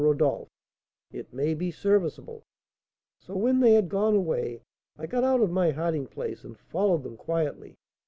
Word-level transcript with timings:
Rodolph; 0.03 0.49
it 1.11 1.31
may 1.31 1.53
be 1.53 1.69
serviceable. 1.69 2.41
So 3.19 3.35
when 3.35 3.59
they 3.59 3.73
had 3.73 3.87
gone 3.87 4.15
away, 4.15 4.63
I 4.97 5.05
got 5.05 5.23
out 5.23 5.41
of 5.41 5.51
my 5.51 5.69
hiding 5.69 6.07
place, 6.07 6.43
and 6.43 6.57
followed 6.57 7.03
them 7.03 7.15
quietly. 7.17 7.77